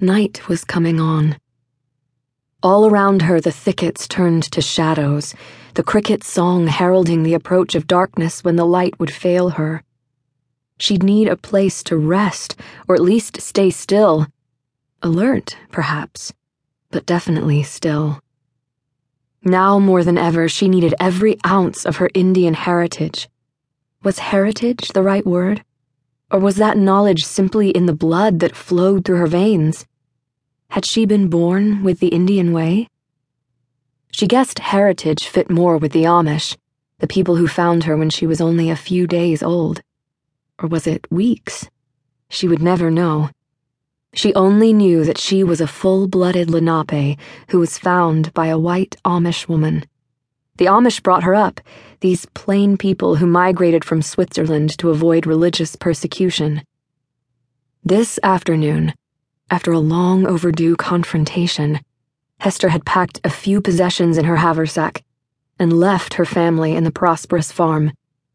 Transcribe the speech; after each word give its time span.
Night 0.00 0.48
was 0.48 0.62
coming 0.62 1.00
on. 1.00 1.36
All 2.62 2.86
around 2.86 3.22
her, 3.22 3.40
the 3.40 3.50
thickets 3.50 4.06
turned 4.06 4.44
to 4.52 4.62
shadows, 4.62 5.34
the 5.74 5.82
cricket's 5.82 6.30
song 6.30 6.68
heralding 6.68 7.24
the 7.24 7.34
approach 7.34 7.74
of 7.74 7.88
darkness 7.88 8.44
when 8.44 8.54
the 8.54 8.64
light 8.64 8.96
would 9.00 9.10
fail 9.10 9.50
her. 9.50 9.82
She'd 10.78 11.02
need 11.02 11.26
a 11.26 11.36
place 11.36 11.82
to 11.82 11.96
rest, 11.96 12.54
or 12.86 12.94
at 12.94 13.00
least 13.00 13.40
stay 13.40 13.70
still. 13.70 14.28
Alert, 15.02 15.56
perhaps, 15.72 16.32
but 16.92 17.04
definitely 17.04 17.64
still. 17.64 18.20
Now 19.42 19.80
more 19.80 20.04
than 20.04 20.16
ever, 20.16 20.48
she 20.48 20.68
needed 20.68 20.94
every 21.00 21.38
ounce 21.44 21.84
of 21.84 21.96
her 21.96 22.10
Indian 22.14 22.54
heritage. 22.54 23.28
Was 24.04 24.20
heritage 24.20 24.90
the 24.90 25.02
right 25.02 25.26
word? 25.26 25.64
Or 26.30 26.38
was 26.38 26.56
that 26.56 26.76
knowledge 26.76 27.24
simply 27.24 27.70
in 27.70 27.86
the 27.86 27.94
blood 27.94 28.40
that 28.40 28.54
flowed 28.54 29.04
through 29.04 29.16
her 29.16 29.26
veins? 29.26 29.86
Had 30.70 30.84
she 30.84 31.06
been 31.06 31.28
born 31.28 31.82
with 31.82 32.00
the 32.00 32.08
Indian 32.08 32.52
way? 32.52 32.88
She 34.10 34.26
guessed 34.26 34.58
heritage 34.58 35.26
fit 35.26 35.50
more 35.50 35.78
with 35.78 35.92
the 35.92 36.04
Amish, 36.04 36.56
the 36.98 37.06
people 37.06 37.36
who 37.36 37.48
found 37.48 37.84
her 37.84 37.96
when 37.96 38.10
she 38.10 38.26
was 38.26 38.40
only 38.40 38.68
a 38.68 38.76
few 38.76 39.06
days 39.06 39.42
old. 39.42 39.80
Or 40.58 40.68
was 40.68 40.86
it 40.86 41.10
weeks? 41.10 41.70
She 42.28 42.46
would 42.46 42.60
never 42.60 42.90
know. 42.90 43.30
She 44.12 44.34
only 44.34 44.72
knew 44.74 45.04
that 45.04 45.18
she 45.18 45.42
was 45.42 45.62
a 45.62 45.66
full 45.66 46.08
blooded 46.08 46.50
Lenape 46.50 47.18
who 47.48 47.58
was 47.58 47.78
found 47.78 48.34
by 48.34 48.48
a 48.48 48.58
white 48.58 48.96
Amish 49.04 49.48
woman. 49.48 49.84
The 50.58 50.66
Amish 50.66 51.04
brought 51.04 51.22
her 51.22 51.36
up, 51.36 51.60
these 52.00 52.26
plain 52.34 52.76
people 52.76 53.14
who 53.14 53.26
migrated 53.26 53.84
from 53.84 54.02
Switzerland 54.02 54.76
to 54.78 54.90
avoid 54.90 55.24
religious 55.24 55.76
persecution. 55.76 56.62
This 57.84 58.18
afternoon, 58.24 58.92
after 59.50 59.70
a 59.70 59.78
long 59.78 60.26
overdue 60.26 60.74
confrontation, 60.74 61.78
Hester 62.40 62.70
had 62.70 62.84
packed 62.84 63.20
a 63.22 63.30
few 63.30 63.60
possessions 63.60 64.18
in 64.18 64.24
her 64.24 64.36
haversack 64.36 65.04
and 65.60 65.78
left 65.78 66.14
her 66.14 66.24
family 66.24 66.74
in 66.74 66.82
the 66.82 66.90
prosperous 66.90 67.52
farm, 67.52 67.92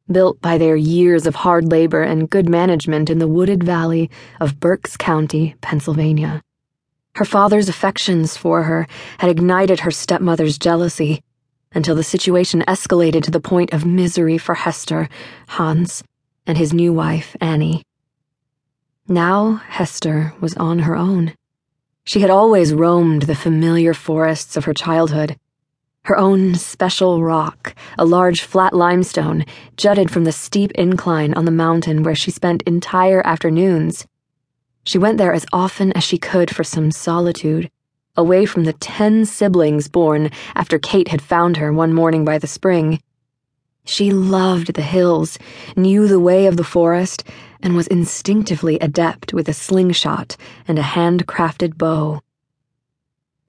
built 0.10 0.40
by 0.40 0.58
their 0.58 0.78
years 0.78 1.28
of 1.28 1.36
hard 1.36 1.66
labor 1.70 2.04
and 2.04 2.30
good 2.30 2.48
management 2.48 3.10
in 3.10 3.20
the 3.20 3.28
wooded 3.28 3.66
valley 3.66 4.10
of 4.40 4.62
Berks 4.62 4.96
County, 4.96 5.56
Pennsylvania. 5.60 6.42
Her 7.16 7.26
father's 7.26 7.68
affections 7.68 8.38
for 8.38 8.64
her 8.64 8.88
had 9.18 9.30
ignited 9.30 9.82
her 9.82 9.92
stepmother's 9.92 10.58
jealousy 10.58 11.22
until 11.76 11.96
the 11.96 12.04
situation 12.04 12.64
escalated 12.68 13.24
to 13.24 13.32
the 13.32 13.40
point 13.40 13.74
of 13.74 13.86
misery 13.86 14.38
for 14.38 14.56
Hester, 14.56 15.10
Hans, 15.48 16.04
and 16.46 16.58
his 16.58 16.74
new 16.74 16.94
wife, 16.94 17.36
Annie. 17.42 17.84
Now 19.08 19.62
Hester 19.68 20.34
was 20.40 20.56
on 20.56 20.80
her 20.80 20.96
own. 20.96 21.34
She 22.06 22.20
had 22.20 22.30
always 22.30 22.74
roamed 22.74 23.24
the 23.24 23.36
familiar 23.36 23.94
forests 23.94 24.58
of 24.58 24.66
her 24.66 24.74
childhood. 24.74 25.38
Her 26.06 26.18
own 26.18 26.56
special 26.56 27.24
rock, 27.24 27.76
a 27.98 28.04
large 28.04 28.42
flat 28.42 28.74
limestone, 28.74 29.46
jutted 29.78 30.12
from 30.12 30.26
the 30.26 30.34
steep 30.34 30.72
incline 30.72 31.34
on 31.34 31.46
the 31.46 31.52
mountain 31.52 32.04
where 32.04 32.16
she 32.16 32.30
spent 32.30 32.62
entire 32.64 33.26
afternoons. 33.26 34.06
She 34.84 34.98
went 34.98 35.18
there 35.18 35.34
as 35.34 35.46
often 35.54 35.94
as 35.94 36.04
she 36.04 36.18
could 36.18 36.54
for 36.54 36.66
some 36.66 36.92
solitude, 36.92 37.72
away 38.16 38.46
from 38.46 38.64
the 38.64 38.74
ten 38.74 39.26
siblings 39.26 39.88
born 39.88 40.30
after 40.56 40.78
Kate 40.78 41.08
had 41.08 41.22
found 41.22 41.58
her 41.58 41.74
one 41.74 41.94
morning 41.94 42.24
by 42.24 42.38
the 42.38 42.48
spring. 42.48 43.02
She 43.86 44.12
loved 44.12 44.76
the 44.76 44.82
hills, 44.82 45.38
knew 45.76 46.08
the 46.08 46.20
way 46.20 46.46
of 46.46 46.56
the 46.56 46.64
forest, 46.64 47.24
and 47.62 47.76
was 47.76 47.88
instinctively 47.88 48.80
adept 48.80 49.34
with 49.34 49.50
a 49.50 49.54
slingshot 49.54 50.38
and 50.68 50.80
a 50.80 50.84
handcrafted 50.84 51.78
bow. 51.78 52.22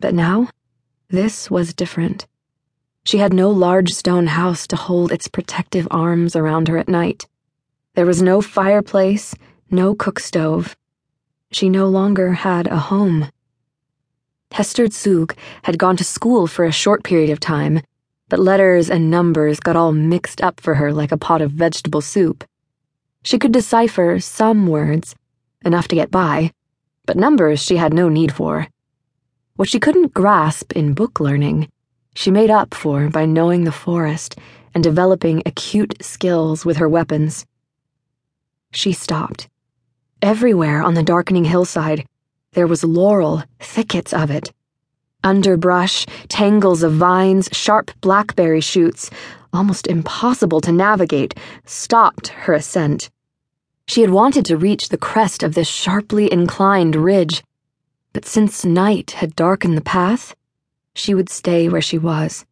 But 0.01 0.15
now, 0.15 0.49
this 1.09 1.51
was 1.51 1.75
different. 1.75 2.27
She 3.05 3.19
had 3.19 3.33
no 3.33 3.51
large 3.51 3.93
stone 3.93 4.27
house 4.29 4.67
to 4.69 4.77
hold 4.77 5.13
its 5.13 5.29
protective 5.29 5.87
arms 5.91 6.35
around 6.35 6.69
her 6.69 6.79
at 6.79 6.89
night. 6.89 7.27
There 7.95 8.07
was 8.07 8.23
no 8.23 8.41
fireplace, 8.41 9.35
no 9.71 9.95
cook 9.95 10.19
stove. 10.19 10.75
She 11.53 11.69
no 11.69 11.87
longer 11.87 12.33
had 12.33 12.67
a 12.67 12.79
home. 12.79 13.31
Hester 14.55 14.87
Zug 14.87 15.35
had 15.65 15.81
gone 15.81 15.97
to 15.97 16.05
school 16.05 16.47
for 16.47 16.65
a 16.65 16.71
short 16.71 17.03
period 17.03 17.31
of 17.31 17.41
time, 17.41 17.81
but 18.29 18.39
letters 18.39 18.89
and 18.89 19.11
numbers 19.11 19.59
got 19.59 19.75
all 19.75 19.91
mixed 19.91 20.41
up 20.41 20.61
for 20.61 20.77
her 20.77 20.93
like 20.93 21.11
a 21.11 21.19
pot 21.19 21.43
of 21.43 21.51
vegetable 21.51 22.01
soup. 22.01 22.45
She 23.25 23.37
could 23.37 23.51
decipher 23.51 24.21
some 24.21 24.69
words, 24.69 25.17
enough 25.65 25.89
to 25.89 25.97
get 25.97 26.13
by, 26.13 26.53
but 27.05 27.17
numbers 27.17 27.61
she 27.61 27.79
had 27.79 27.93
no 27.93 28.09
need 28.09 28.33
for. 28.33 28.69
What 29.57 29.69
she 29.69 29.81
couldn't 29.81 30.15
grasp 30.15 30.71
in 30.75 30.95
book 30.95 31.19
learning, 31.19 31.69
she 32.15 32.31
made 32.31 32.49
up 32.51 32.75
for 32.75 33.09
by 33.09 33.27
knowing 33.27 33.65
the 33.65 33.73
forest 33.73 34.39
and 34.73 34.85
developing 34.85 35.43
acute 35.45 35.97
skills 36.01 36.65
with 36.65 36.77
her 36.77 36.89
weapons. 36.89 37.45
She 38.71 38.93
stopped. 38.93 39.49
Everywhere 40.23 40.81
on 40.81 40.95
the 40.95 41.03
darkening 41.03 41.45
hillside, 41.45 42.07
there 42.55 42.67
was 42.67 42.83
laurel, 42.85 43.43
thickets 43.61 44.13
of 44.13 44.31
it. 44.31 44.53
Underbrush, 45.23 46.07
tangles 46.29 46.83
of 46.83 46.93
vines, 46.93 47.49
sharp 47.53 47.91
blackberry 48.01 48.61
shoots, 48.61 49.11
almost 49.53 49.87
impossible 49.87 50.61
to 50.61 50.73
navigate, 50.73 51.35
stopped 51.65 52.29
her 52.29 52.55
ascent. 52.55 53.11
She 53.87 54.01
had 54.01 54.11
wanted 54.11 54.45
to 54.47 54.57
reach 54.57 54.89
the 54.89 54.99
crest 54.99 55.43
of 55.43 55.55
this 55.55 55.69
sharply 55.69 56.33
inclined 56.33 56.97
ridge, 56.97 57.43
but 58.13 58.25
since 58.25 58.65
night 58.65 59.13
had 59.13 59.37
darkened 59.37 59.77
the 59.77 59.83
path, 59.83 60.35
she 60.95 61.15
would 61.15 61.29
stay 61.29 61.69
where 61.69 61.83
she 61.83 61.99
was. 61.99 62.47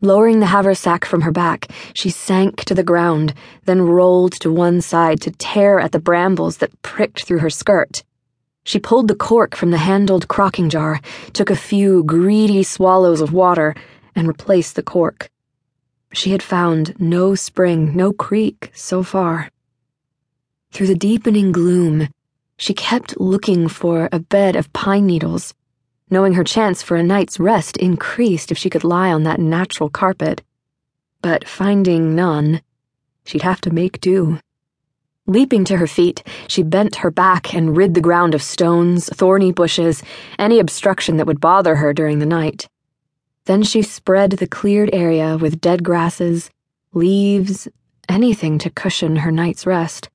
Lowering 0.00 0.40
the 0.40 0.46
haversack 0.46 1.04
from 1.04 1.22
her 1.22 1.32
back, 1.32 1.70
she 1.92 2.08
sank 2.08 2.64
to 2.64 2.74
the 2.74 2.84
ground, 2.84 3.34
then 3.64 3.82
rolled 3.82 4.32
to 4.40 4.52
one 4.52 4.80
side 4.80 5.20
to 5.22 5.30
tear 5.32 5.80
at 5.80 5.92
the 5.92 5.98
brambles 5.98 6.58
that 6.58 6.80
pricked 6.82 7.24
through 7.24 7.40
her 7.40 7.50
skirt. 7.50 8.02
She 8.68 8.78
pulled 8.78 9.08
the 9.08 9.14
cork 9.14 9.56
from 9.56 9.70
the 9.70 9.78
handled 9.78 10.28
crocking 10.28 10.68
jar, 10.68 11.00
took 11.32 11.48
a 11.48 11.56
few 11.56 12.04
greedy 12.04 12.62
swallows 12.62 13.22
of 13.22 13.32
water, 13.32 13.74
and 14.14 14.28
replaced 14.28 14.76
the 14.76 14.82
cork. 14.82 15.30
She 16.12 16.32
had 16.32 16.42
found 16.42 16.94
no 16.98 17.34
spring, 17.34 17.96
no 17.96 18.12
creek 18.12 18.70
so 18.74 19.02
far. 19.02 19.50
Through 20.70 20.88
the 20.88 20.94
deepening 20.94 21.50
gloom, 21.50 22.08
she 22.58 22.74
kept 22.74 23.18
looking 23.18 23.68
for 23.68 24.10
a 24.12 24.18
bed 24.18 24.54
of 24.54 24.70
pine 24.74 25.06
needles, 25.06 25.54
knowing 26.10 26.34
her 26.34 26.44
chance 26.44 26.82
for 26.82 26.98
a 26.98 27.02
night's 27.02 27.40
rest 27.40 27.78
increased 27.78 28.52
if 28.52 28.58
she 28.58 28.68
could 28.68 28.84
lie 28.84 29.10
on 29.10 29.22
that 29.22 29.40
natural 29.40 29.88
carpet. 29.88 30.42
But 31.22 31.48
finding 31.48 32.14
none, 32.14 32.60
she'd 33.24 33.48
have 33.48 33.62
to 33.62 33.70
make 33.70 33.98
do. 33.98 34.40
Leaping 35.28 35.62
to 35.62 35.76
her 35.76 35.86
feet, 35.86 36.22
she 36.48 36.62
bent 36.62 36.96
her 36.96 37.10
back 37.10 37.54
and 37.54 37.76
rid 37.76 37.92
the 37.92 38.00
ground 38.00 38.34
of 38.34 38.42
stones, 38.42 39.10
thorny 39.10 39.52
bushes, 39.52 40.02
any 40.38 40.58
obstruction 40.58 41.18
that 41.18 41.26
would 41.26 41.38
bother 41.38 41.76
her 41.76 41.92
during 41.92 42.18
the 42.18 42.24
night. 42.24 42.66
Then 43.44 43.62
she 43.62 43.82
spread 43.82 44.30
the 44.32 44.46
cleared 44.46 44.88
area 44.90 45.36
with 45.36 45.60
dead 45.60 45.84
grasses, 45.84 46.48
leaves, 46.94 47.68
anything 48.08 48.58
to 48.58 48.70
cushion 48.70 49.16
her 49.16 49.30
night's 49.30 49.66
rest. 49.66 50.08